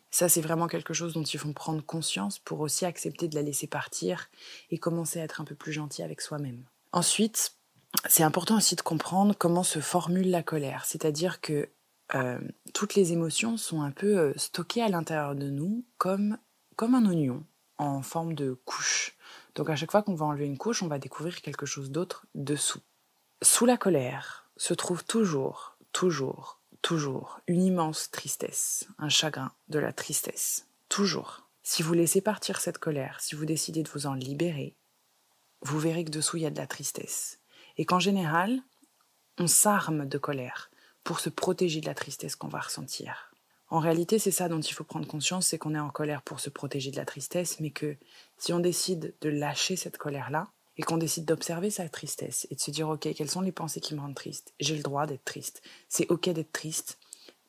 Ça, 0.10 0.30
c'est 0.30 0.42
vraiment 0.42 0.68
quelque 0.68 0.94
chose 0.94 1.14
dont 1.14 1.24
il 1.24 1.40
faut 1.40 1.52
prendre 1.54 1.84
conscience 1.86 2.40
pour 2.40 2.62
aussi 2.62 2.86
accepter 2.86 3.28
de 3.28 3.36
la 3.36 3.42
laisser 3.42 3.68
partir 3.68 4.30
et 4.72 4.78
commencer 4.78 5.20
à 5.20 5.24
être 5.24 5.42
un 5.42 5.44
peu 5.46 5.56
plus 5.56 5.74
gentil 5.74 6.02
avec 6.02 6.22
soi-même. 6.22 6.64
Ensuite, 6.92 7.56
c'est 8.08 8.24
important 8.24 8.58
aussi 8.58 8.76
de 8.76 8.82
comprendre 8.82 9.36
comment 9.38 9.64
se 9.64 9.80
formule 9.80 10.32
la 10.32 10.44
colère, 10.44 10.86
c'est-à-dire 10.86 11.42
que 11.42 11.70
euh, 12.16 12.40
toutes 12.74 12.96
les 12.96 13.12
émotions 13.12 13.58
sont 13.58 13.82
un 13.82 13.92
peu 13.92 14.18
euh, 14.18 14.34
stockées 14.38 14.82
à 14.82 14.88
l'intérieur 14.88 15.36
de 15.36 15.50
nous 15.50 15.84
comme, 15.98 16.38
comme 16.78 16.96
un 16.96 17.06
oignon 17.06 17.44
en 17.78 18.02
forme 18.02 18.34
de 18.34 18.58
couche. 18.66 19.18
Donc 19.56 19.70
à 19.70 19.76
chaque 19.76 19.92
fois 19.92 20.04
qu'on 20.04 20.16
va 20.16 20.26
enlever 20.26 20.46
une 20.46 20.58
couche, 20.58 20.82
on 20.82 20.88
va 20.88 21.00
découvrir 21.00 21.42
quelque 21.42 21.66
chose 21.66 21.92
d'autre 21.92 22.26
dessous. 22.34 22.82
Sous 23.42 23.66
la 23.66 23.78
colère 23.78 24.47
se 24.58 24.74
trouve 24.74 25.04
toujours, 25.06 25.78
toujours 25.94 26.58
toujours 26.82 27.42
une 27.48 27.64
immense 27.64 28.12
tristesse, 28.12 28.88
un 28.98 29.10
chagrin, 29.10 29.52
de 29.68 29.80
la 29.80 29.94
tristesse. 29.94 30.68
Toujours. 30.90 31.50
Si 31.64 31.84
vous 31.84 31.94
laissez 31.94 32.22
partir 32.22 32.62
cette 32.62 32.78
colère, 32.78 33.20
si 33.20 33.36
vous 33.36 33.46
décidez 33.46 33.84
de 33.84 33.90
vous 33.90 34.08
en 34.08 34.14
libérer, 34.14 34.74
vous 35.62 35.80
verrez 35.80 36.06
que 36.06 36.12
dessous 36.12 36.38
il 36.38 36.44
y 36.44 36.46
a 36.46 36.50
de 36.52 36.58
la 36.58 36.68
tristesse. 36.68 37.40
Et 37.78 37.86
qu'en 37.86 38.00
général, 38.00 38.62
on 39.38 39.48
s'arme 39.48 40.08
de 40.08 40.18
colère 40.18 40.72
pour 41.04 41.20
se 41.20 41.30
protéger 41.30 41.82
de 41.82 41.88
la 41.88 41.94
tristesse 41.94 42.36
qu'on 42.36 42.48
va 42.48 42.62
ressentir. 42.62 43.34
En 43.70 43.80
réalité, 43.80 44.18
c'est 44.18 44.32
ça 44.32 44.48
dont 44.48 44.62
il 44.62 44.74
faut 44.74 44.86
prendre 44.86 45.08
conscience, 45.08 45.48
c'est 45.48 45.58
qu'on 45.58 45.76
est 45.76 45.80
en 45.80 45.90
colère 45.90 46.22
pour 46.22 46.40
se 46.40 46.50
protéger 46.50 46.90
de 46.90 46.96
la 46.96 47.06
tristesse, 47.06 47.60
mais 47.60 47.72
que 47.72 47.98
si 48.38 48.54
on 48.54 48.60
décide 48.60 49.14
de 49.20 49.30
lâcher 49.30 49.76
cette 49.76 49.98
colère-là, 49.98 50.48
et 50.78 50.84
qu'on 50.84 50.98
décide 50.98 51.26
d'observer 51.26 51.70
sa 51.70 51.90
tristesse 51.90 52.48
et 52.52 52.56
de 52.56 52.60
se 52.60 52.72
dire 52.72 52.90
ok 52.90 53.14
quelles 53.16 53.30
sont 53.30 53.42
les 53.42 53.52
pensées 53.52 53.82
qui 53.82 53.96
me 53.96 54.00
rendent 54.00 54.16
triste? 54.16 54.54
J'ai 54.60 54.76
le 54.76 54.84
droit 54.84 55.06
d'être 55.06 55.26
triste. 55.26 55.62
C'est 55.90 56.10
ok 56.10 56.30
d'être 56.30 56.52
triste. 56.52 56.98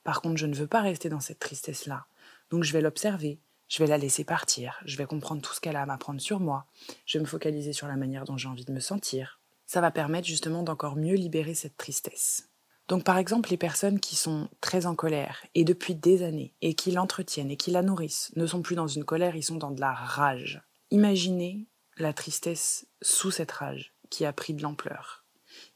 Par 0.05 0.23
contre 0.23 0.37
je 0.37 0.47
ne 0.47 0.55
veux 0.55 0.67
pas 0.67 0.81
rester 0.81 1.09
dans 1.09 1.21
cette 1.21 1.39
tristesse 1.39 1.87
là 1.87 2.07
donc 2.51 2.65
je 2.65 2.73
vais 2.73 2.81
l'observer. 2.81 3.41
Je 3.69 3.83
vais 3.83 3.87
la 3.87 3.99
laisser 3.99 4.25
partir. 4.25 4.81
Je 4.87 4.97
vais 4.97 5.05
comprendre 5.05 5.43
tout 5.43 5.53
ce 5.53 5.61
qu'elle 5.61 5.77
a 5.77 5.83
à 5.83 5.87
m'apprendre 5.87 6.21
sur 6.21 6.41
moi. 6.41 6.67
Je 7.05 7.19
vais 7.19 7.23
me 7.23 7.29
focaliser 7.29 7.75
sur 7.75 7.87
la 7.87 7.97
manière 7.97 8.25
dont 8.25 8.39
j'ai 8.39 8.49
envie 8.49 8.65
de 8.65 8.73
me 8.73 8.81
sentir. 8.81 9.41
Ça 9.67 9.83
va 9.83 9.91
permettre 9.91 10.27
justement 10.27 10.63
d'encore 10.63 10.97
mieux 10.97 11.17
libérer 11.17 11.55
cette 11.55 11.77
tristesse. 11.77 12.49
Donc 12.89 13.05
par 13.05 13.19
exemple 13.19 13.51
les 13.51 13.59
personnes 13.59 14.01
qui 14.01 14.17
sont 14.17 14.49
très 14.63 14.87
en 14.87 14.95
colère 14.95 15.45
et 15.55 15.65
depuis 15.65 15.95
des 15.95 16.23
années 16.23 16.55
et 16.63 16.73
qui 16.73 16.91
l'entretiennent 16.91 17.51
et 17.51 17.59
qui 17.59 17.71
la 17.71 17.83
nourrissent 17.83 18.33
ne 18.37 18.47
sont 18.47 18.63
plus 18.63 18.77
dans 18.77 18.87
une 18.87 19.05
colère 19.05 19.37
ils 19.37 19.43
sont 19.43 19.57
dans 19.57 19.71
de 19.71 19.81
la 19.81 19.93
rage. 19.93 20.63
Imaginez 20.91 21.67
la 21.99 22.13
tristesse 22.13 22.87
sous 23.03 23.31
cette 23.31 23.53
rage 23.53 23.93
qui 24.11 24.25
a 24.25 24.33
pris 24.33 24.55
de 24.55 24.63
l'ampleur. 24.63 25.25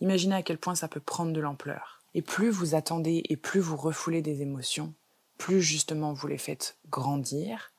Imaginez 0.00 0.36
à 0.36 0.42
quel 0.42 0.58
point 0.58 0.74
ça 0.74 0.88
peut 0.88 1.00
prendre 1.00 1.32
de 1.32 1.40
l'ampleur. 1.40 2.00
Et 2.14 2.22
plus 2.22 2.50
vous 2.50 2.74
attendez 2.74 3.22
et 3.28 3.36
plus 3.36 3.60
vous 3.60 3.76
refoulez 3.76 4.22
des 4.22 4.42
émotions, 4.42 4.94
plus 5.38 5.62
justement 5.62 6.12
vous 6.12 6.26
les 6.26 6.38
faites 6.38 6.76
grandir, 6.90 7.72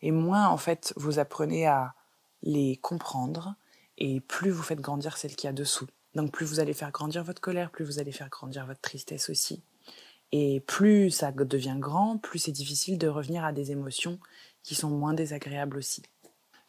et 0.00 0.10
moins 0.10 0.48
en 0.48 0.56
fait 0.56 0.92
vous 0.96 1.18
apprenez 1.18 1.66
à 1.66 1.94
les 2.42 2.76
comprendre, 2.76 3.54
et 3.98 4.20
plus 4.20 4.50
vous 4.50 4.62
faites 4.62 4.80
grandir 4.80 5.16
celle 5.16 5.36
qui 5.36 5.46
a 5.46 5.52
dessous. 5.52 5.86
Donc 6.14 6.32
plus 6.32 6.46
vous 6.46 6.60
allez 6.60 6.74
faire 6.74 6.92
grandir 6.92 7.24
votre 7.24 7.40
colère, 7.40 7.70
plus 7.70 7.84
vous 7.84 7.98
allez 7.98 8.12
faire 8.12 8.30
grandir 8.30 8.66
votre 8.66 8.80
tristesse 8.80 9.28
aussi. 9.30 9.62
Et 10.32 10.60
plus 10.60 11.10
ça 11.10 11.30
devient 11.30 11.76
grand, 11.78 12.18
plus 12.18 12.38
c'est 12.38 12.52
difficile 12.52 12.98
de 12.98 13.06
revenir 13.06 13.44
à 13.44 13.52
des 13.52 13.70
émotions 13.70 14.18
qui 14.62 14.74
sont 14.74 14.90
moins 14.90 15.14
désagréables 15.14 15.76
aussi. 15.76 16.02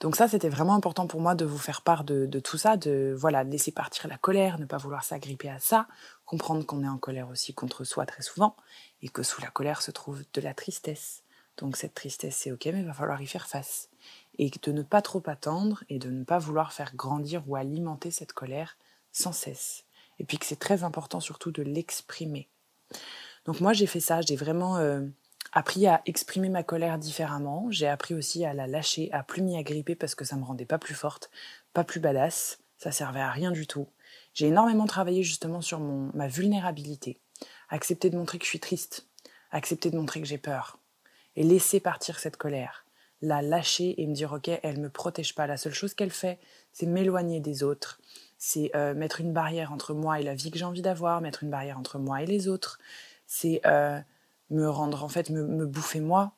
Donc 0.02 0.16
ça, 0.16 0.28
c'était 0.28 0.50
vraiment 0.50 0.76
important 0.76 1.08
pour 1.08 1.22
moi 1.22 1.36
de 1.36 1.46
vous 1.46 1.58
faire 1.58 1.82
part 1.82 2.04
de, 2.04 2.28
tout 2.40 2.58
ça, 2.58 2.76
de 2.76 3.16
voilà 3.18 3.44
laisser 3.44 3.72
partir 3.72 4.08
la 4.08 4.18
colère, 4.18 4.60
ne 4.60 4.66
pas 4.66 4.78
vouloir 4.78 5.04
s'agripper 5.04 5.50
à 5.50 5.60
ça, 5.60 5.88
comprendre 6.26 6.66
qu'on 6.66 6.84
est 6.84 6.88
en 6.88 6.98
colère 6.98 7.30
aussi 7.30 7.54
contre 7.54 7.84
soi 7.86 8.06
très 8.06 8.22
souvent, 8.22 8.56
et 9.02 9.10
que 9.10 9.24
sous 9.24 9.42
la 9.42 9.48
colère 9.48 9.82
se 9.82 9.92
trouve 9.92 10.24
de 10.34 10.42
la 10.42 10.54
tristesse. 10.54 11.24
Donc 11.58 11.78
cette 11.78 11.94
tristesse, 11.94 12.36
c'est 12.36 12.52
ok, 12.52 12.66
mais 12.66 12.82
il 12.82 12.86
va 12.86 12.94
falloir 12.94 13.22
y 13.22 13.28
faire 13.28 13.48
face. 13.48 13.90
Et 14.38 14.50
de 14.50 14.72
ne 14.74 14.84
pas 14.84 15.02
trop 15.02 15.24
attendre 15.28 15.84
et 15.88 16.00
de 16.00 16.10
ne 16.10 16.26
pas 16.26 16.40
vouloir 16.40 16.74
faire 16.74 16.94
grandir 16.96 17.44
ou 17.48 17.56
alimenter 17.56 18.12
cette 18.12 18.34
colère 18.34 18.78
sans 19.14 19.32
cesse. 19.32 19.86
Et 20.20 20.26
puis 20.26 20.38
que 20.38 20.46
c'est 20.46 20.60
très 20.60 20.84
important 20.84 21.22
surtout 21.22 21.52
de 21.52 21.64
l'exprimer. 21.64 22.50
Donc 23.46 23.62
moi 23.62 23.72
j'ai 23.72 23.88
fait 23.88 24.02
ça, 24.02 24.22
j'ai 24.22 24.36
vraiment 24.36 24.78
euh, 24.78 25.02
appris 25.56 25.88
à 25.88 26.02
exprimer 26.06 26.50
ma 26.50 26.64
colère 26.64 27.00
différemment. 27.00 27.68
J'ai 27.72 27.88
appris 27.88 28.14
aussi 28.14 28.46
à 28.46 28.54
la 28.54 28.68
lâcher, 28.68 29.10
à 29.14 29.24
plus 29.24 29.42
m'y 29.42 29.58
agripper 29.58 29.96
parce 29.96 30.14
que 30.14 30.26
ça 30.26 30.36
me 30.36 30.44
rendait 30.44 30.66
pas 30.66 30.78
plus 30.78 30.94
forte, 30.94 31.32
pas 31.74 31.86
plus 31.86 32.02
badass. 32.02 32.60
Ça 32.78 32.92
servait 32.92 33.22
à 33.22 33.32
rien 33.32 33.52
du 33.52 33.66
tout. 33.66 33.88
J'ai 34.34 34.48
énormément 34.48 34.86
travaillé 34.86 35.24
justement 35.24 35.62
sur 35.62 35.80
mon, 35.80 36.12
ma 36.14 36.28
vulnérabilité. 36.28 37.22
Accepter 37.70 38.10
de 38.10 38.18
montrer 38.18 38.38
que 38.38 38.44
je 38.44 38.50
suis 38.50 38.60
triste. 38.60 39.08
Accepter 39.50 39.90
de 39.90 39.96
montrer 39.96 40.20
que 40.20 40.28
j'ai 40.28 40.38
peur. 40.38 40.78
Et 41.38 41.44
laisser 41.44 41.80
partir 41.80 42.20
cette 42.20 42.36
colère. 42.36 42.86
La 43.22 43.42
lâcher 43.42 44.00
et 44.02 44.08
me 44.08 44.14
dire, 44.14 44.34
ok, 44.34 44.50
elle 44.62 44.80
me 44.82 44.90
protège 44.90 45.36
pas. 45.36 45.48
La 45.48 45.56
seule 45.56 45.74
chose 45.74 45.94
qu'elle 45.94 46.12
fait, 46.12 46.38
c'est 46.74 46.86
m'éloigner 46.86 47.40
des 47.40 47.64
autres. 47.64 48.02
C'est 48.38 48.76
euh, 48.76 48.94
mettre 48.94 49.22
une 49.22 49.32
barrière 49.32 49.72
entre 49.72 49.94
moi 49.94 50.20
et 50.20 50.24
la 50.24 50.36
vie 50.36 50.52
que 50.52 50.60
j'ai 50.60 50.66
envie 50.66 50.82
d'avoir, 50.82 51.22
mettre 51.22 51.44
une 51.44 51.50
barrière 51.50 51.80
entre 51.80 51.98
moi 51.98 52.22
et 52.22 52.26
les 52.26 52.50
autres. 52.50 52.78
C'est 53.26 53.62
euh, 53.66 54.02
me 54.50 54.70
rendre, 54.70 55.04
en 55.04 55.10
fait, 55.10 55.30
me, 55.30 55.66
bouffer 55.66 56.00
moi, 56.00 56.34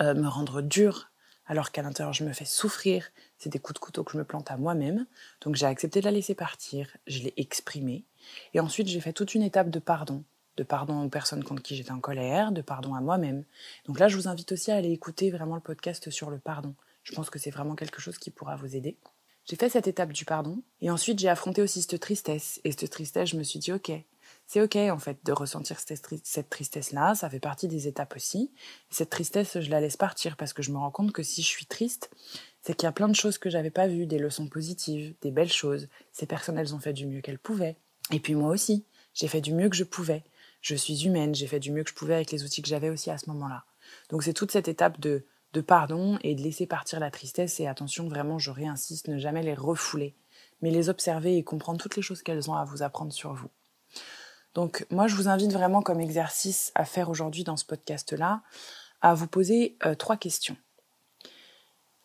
euh, 0.00 0.14
me 0.14 0.28
rendre 0.28 0.62
dur, 0.62 1.12
alors 1.46 1.72
qu'à 1.72 1.82
l'intérieur 1.82 2.12
je 2.12 2.24
me 2.24 2.32
fais 2.32 2.44
souffrir. 2.44 3.10
C'est 3.38 3.50
des 3.50 3.58
coups 3.58 3.74
de 3.74 3.84
couteau 3.84 4.04
que 4.04 4.12
je 4.12 4.18
me 4.18 4.24
plante 4.24 4.50
à 4.50 4.56
moi-même. 4.56 5.06
Donc 5.40 5.56
j'ai 5.56 5.66
accepté 5.66 6.00
de 6.00 6.04
la 6.04 6.12
laisser 6.12 6.34
partir, 6.34 6.88
je 7.06 7.18
l'ai 7.18 7.34
exprimée. 7.36 8.04
Et 8.54 8.60
ensuite 8.60 8.88
j'ai 8.88 9.00
fait 9.00 9.12
toute 9.12 9.34
une 9.34 9.42
étape 9.42 9.70
de 9.70 9.78
pardon. 9.78 10.24
De 10.56 10.62
pardon 10.62 11.02
aux 11.02 11.08
personnes 11.08 11.44
contre 11.44 11.62
qui 11.62 11.76
j'étais 11.76 11.92
en 11.92 12.00
colère, 12.00 12.52
de 12.52 12.62
pardon 12.62 12.94
à 12.94 13.00
moi-même. 13.00 13.44
Donc 13.86 13.98
là 13.98 14.08
je 14.08 14.16
vous 14.16 14.28
invite 14.28 14.52
aussi 14.52 14.70
à 14.70 14.76
aller 14.76 14.92
écouter 14.92 15.30
vraiment 15.30 15.54
le 15.54 15.60
podcast 15.60 16.10
sur 16.10 16.30
le 16.30 16.38
pardon. 16.38 16.74
Je 17.02 17.14
pense 17.14 17.30
que 17.30 17.38
c'est 17.38 17.50
vraiment 17.50 17.74
quelque 17.74 18.00
chose 18.00 18.18
qui 18.18 18.30
pourra 18.30 18.56
vous 18.56 18.76
aider. 18.76 18.96
J'ai 19.44 19.56
fait 19.56 19.68
cette 19.68 19.88
étape 19.88 20.12
du 20.12 20.24
pardon 20.24 20.62
et 20.80 20.90
ensuite 20.90 21.18
j'ai 21.18 21.28
affronté 21.28 21.62
aussi 21.62 21.82
cette 21.82 22.00
tristesse. 22.00 22.60
Et 22.64 22.72
cette 22.72 22.90
tristesse, 22.90 23.30
je 23.30 23.36
me 23.36 23.42
suis 23.42 23.58
dit, 23.58 23.72
ok, 23.72 23.90
c'est 24.46 24.60
ok 24.60 24.76
en 24.76 24.98
fait 24.98 25.18
de 25.24 25.32
ressentir 25.32 25.78
cette 25.80 26.50
tristesse-là, 26.50 27.14
ça 27.14 27.30
fait 27.30 27.40
partie 27.40 27.68
des 27.68 27.88
étapes 27.88 28.16
aussi. 28.16 28.52
Cette 28.90 29.10
tristesse, 29.10 29.60
je 29.60 29.70
la 29.70 29.80
laisse 29.80 29.96
partir 29.96 30.36
parce 30.36 30.52
que 30.52 30.62
je 30.62 30.70
me 30.72 30.78
rends 30.78 30.90
compte 30.90 31.12
que 31.12 31.22
si 31.22 31.42
je 31.42 31.46
suis 31.46 31.66
triste, 31.66 32.10
c'est 32.60 32.76
qu'il 32.76 32.86
y 32.86 32.88
a 32.88 32.92
plein 32.92 33.08
de 33.08 33.14
choses 33.14 33.38
que 33.38 33.50
j'avais 33.50 33.70
pas 33.70 33.88
vues, 33.88 34.06
des 34.06 34.18
leçons 34.18 34.48
positives, 34.48 35.14
des 35.22 35.30
belles 35.30 35.52
choses. 35.52 35.88
Ces 36.12 36.26
personnes, 36.26 36.58
elles 36.58 36.74
ont 36.74 36.80
fait 36.80 36.92
du 36.92 37.06
mieux 37.06 37.20
qu'elles 37.20 37.38
pouvaient. 37.38 37.76
Et 38.10 38.20
puis 38.20 38.34
moi 38.34 38.50
aussi, 38.50 38.84
j'ai 39.14 39.28
fait 39.28 39.40
du 39.40 39.52
mieux 39.54 39.68
que 39.68 39.76
je 39.76 39.84
pouvais. 39.84 40.22
Je 40.60 40.74
suis 40.74 41.06
humaine, 41.06 41.34
j'ai 41.34 41.46
fait 41.46 41.58
du 41.58 41.72
mieux 41.72 41.82
que 41.82 41.90
je 41.90 41.94
pouvais 41.94 42.14
avec 42.14 42.30
les 42.30 42.44
outils 42.44 42.62
que 42.62 42.68
j'avais 42.68 42.90
aussi 42.90 43.10
à 43.10 43.18
ce 43.18 43.28
moment-là. 43.30 43.64
Donc 44.10 44.22
c'est 44.22 44.32
toute 44.32 44.52
cette 44.52 44.68
étape 44.68 45.00
de, 45.00 45.24
de 45.52 45.60
pardon 45.60 46.18
et 46.22 46.34
de 46.34 46.42
laisser 46.42 46.66
partir 46.66 47.00
la 47.00 47.10
tristesse. 47.10 47.58
Et 47.58 47.66
attention, 47.66 48.08
vraiment, 48.08 48.38
je 48.38 48.50
réinsiste, 48.50 49.08
ne 49.08 49.18
jamais 49.18 49.42
les 49.42 49.54
refouler, 49.54 50.14
mais 50.60 50.70
les 50.70 50.88
observer 50.88 51.36
et 51.36 51.44
comprendre 51.44 51.80
toutes 51.80 51.96
les 51.96 52.02
choses 52.02 52.22
qu'elles 52.22 52.50
ont 52.50 52.54
à 52.54 52.64
vous 52.64 52.82
apprendre 52.82 53.12
sur 53.12 53.34
vous. 53.34 53.48
Donc 54.54 54.86
moi, 54.90 55.06
je 55.06 55.16
vous 55.16 55.28
invite 55.28 55.52
vraiment 55.52 55.82
comme 55.82 56.00
exercice 56.00 56.72
à 56.74 56.84
faire 56.84 57.08
aujourd'hui 57.08 57.44
dans 57.44 57.56
ce 57.56 57.64
podcast-là, 57.64 58.42
à 59.00 59.14
vous 59.14 59.26
poser 59.26 59.76
euh, 59.86 59.94
trois 59.94 60.16
questions. 60.16 60.56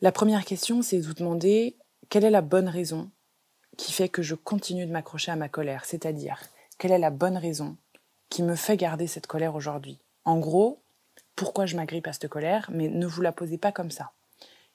La 0.01 0.12
première 0.12 0.46
question, 0.46 0.82
c'est 0.82 1.00
de 1.00 1.06
vous 1.06 1.13
demander 1.13 1.77
quelle 2.10 2.24
est 2.24 2.30
la 2.30 2.42
bonne 2.42 2.70
raison 2.70 3.12
qui 3.77 3.92
fait 3.92 4.10
que 4.10 4.22
je 4.22 4.36
continue 4.36 4.86
de 4.86 4.92
m'accrocher 4.92 5.32
à 5.32 5.36
ma 5.36 5.50
colère, 5.50 5.86
c'est-à-dire 5.86 6.39
quelle 6.77 6.92
est 6.92 7.00
la 7.00 7.10
bonne 7.10 7.38
raison 7.38 7.77
qui 8.30 8.44
me 8.44 8.56
fait 8.56 8.77
garder 8.77 9.08
cette 9.08 9.27
colère 9.27 9.56
aujourd'hui? 9.56 10.00
En 10.25 10.39
gros, 10.39 10.82
pourquoi 11.36 11.66
je 11.66 11.75
m'agrippe 11.75 12.08
à 12.08 12.13
cette 12.13 12.27
colère, 12.27 12.70
mais 12.72 12.89
ne 12.89 13.06
vous 13.06 13.22
la 13.22 13.32
posez 13.32 13.58
pas 13.58 13.72
comme 13.72 13.92
ça. 13.92 14.12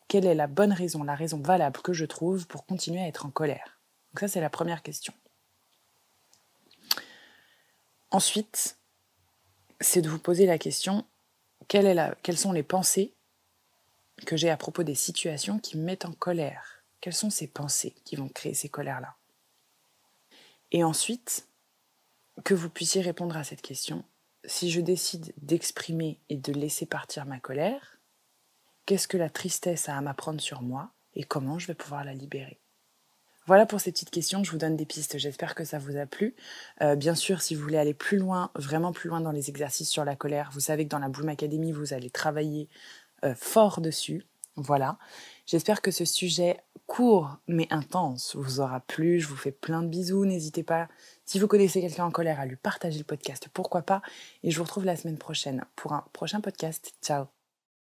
Quelle 0.08 0.26
est 0.26 0.34
la 0.34 0.46
bonne 0.46 0.72
raison, 0.72 1.02
la 1.04 1.14
raison 1.14 1.40
valable 1.40 1.80
que 1.80 1.92
je 1.92 2.04
trouve 2.04 2.46
pour 2.46 2.66
continuer 2.66 3.00
à 3.00 3.08
être 3.08 3.26
en 3.26 3.30
colère? 3.30 3.80
Donc 4.12 4.20
ça, 4.20 4.28
c'est 4.28 4.40
la 4.40 4.50
première 4.50 4.82
question. 4.82 5.12
Ensuite, 8.12 8.76
c'est 9.80 10.02
de 10.02 10.10
vous 10.10 10.18
poser 10.18 10.44
la 10.44 10.58
question 10.58 11.06
quelles 11.66 12.36
sont 12.36 12.52
les 12.52 12.62
pensées 12.62 13.14
que 14.26 14.36
j'ai 14.36 14.50
à 14.50 14.58
propos 14.58 14.82
des 14.82 14.94
situations 14.94 15.58
qui 15.58 15.78
me 15.78 15.84
mettent 15.84 16.04
en 16.04 16.12
colère? 16.12 16.84
Quelles 17.00 17.14
sont 17.14 17.30
ces 17.30 17.46
pensées 17.46 17.94
qui 18.04 18.16
vont 18.16 18.28
créer 18.28 18.52
ces 18.52 18.68
colères-là? 18.68 19.16
Et 20.72 20.84
ensuite, 20.84 21.48
que 22.44 22.52
vous 22.52 22.68
puissiez 22.68 23.00
répondre 23.00 23.34
à 23.34 23.44
cette 23.44 23.62
question. 23.62 24.04
Si 24.44 24.70
je 24.70 24.82
décide 24.82 25.32
d'exprimer 25.38 26.20
et 26.28 26.36
de 26.36 26.52
laisser 26.52 26.84
partir 26.84 27.24
ma 27.24 27.40
colère, 27.40 27.96
qu'est-ce 28.84 29.08
que 29.08 29.16
la 29.16 29.30
tristesse 29.30 29.88
a 29.88 29.96
à 29.96 30.00
m'apprendre 30.02 30.42
sur 30.42 30.60
moi 30.60 30.92
et 31.14 31.24
comment 31.24 31.58
je 31.58 31.66
vais 31.66 31.74
pouvoir 31.74 32.04
la 32.04 32.12
libérer? 32.12 32.60
Voilà 33.46 33.66
pour 33.66 33.80
ces 33.80 33.92
petites 33.92 34.10
questions, 34.10 34.44
je 34.44 34.50
vous 34.50 34.58
donne 34.58 34.76
des 34.76 34.86
pistes, 34.86 35.18
j'espère 35.18 35.54
que 35.54 35.64
ça 35.64 35.78
vous 35.78 35.96
a 35.96 36.06
plu. 36.06 36.34
Euh, 36.80 36.94
bien 36.94 37.14
sûr, 37.14 37.42
si 37.42 37.54
vous 37.54 37.62
voulez 37.62 37.78
aller 37.78 37.94
plus 37.94 38.18
loin, 38.18 38.50
vraiment 38.54 38.92
plus 38.92 39.08
loin 39.08 39.20
dans 39.20 39.32
les 39.32 39.48
exercices 39.50 39.90
sur 39.90 40.04
la 40.04 40.16
colère, 40.16 40.50
vous 40.52 40.60
savez 40.60 40.84
que 40.84 40.90
dans 40.90 40.98
la 40.98 41.08
Bloom 41.08 41.28
Academy, 41.28 41.72
vous 41.72 41.92
allez 41.92 42.10
travailler 42.10 42.68
euh, 43.24 43.34
fort 43.34 43.80
dessus. 43.80 44.24
Voilà. 44.56 44.98
J'espère 45.46 45.80
que 45.80 45.90
ce 45.90 46.04
sujet 46.04 46.58
court 46.86 47.38
mais 47.48 47.66
intense 47.70 48.36
vous 48.36 48.60
aura 48.60 48.80
plu. 48.80 49.18
Je 49.18 49.26
vous 49.26 49.36
fais 49.36 49.52
plein 49.52 49.82
de 49.82 49.88
bisous. 49.88 50.24
N'hésitez 50.24 50.62
pas, 50.62 50.88
si 51.24 51.38
vous 51.38 51.48
connaissez 51.48 51.80
quelqu'un 51.80 52.04
en 52.04 52.10
colère, 52.10 52.38
à 52.38 52.46
lui 52.46 52.56
partager 52.56 52.98
le 52.98 53.04
podcast. 53.04 53.48
Pourquoi 53.52 53.82
pas 53.82 54.02
Et 54.42 54.50
je 54.50 54.58
vous 54.58 54.64
retrouve 54.64 54.84
la 54.84 54.96
semaine 54.96 55.18
prochaine 55.18 55.64
pour 55.74 55.94
un 55.94 56.04
prochain 56.12 56.40
podcast. 56.40 56.94
Ciao 57.02 57.41